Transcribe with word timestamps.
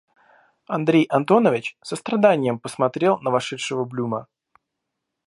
Андрей 0.65 1.05
Антонович 1.11 1.77
со 1.83 1.95
страданием 1.95 2.57
посмотрел 2.57 3.19
на 3.19 3.29
вошедшего 3.29 3.85
Блюма. 3.85 4.25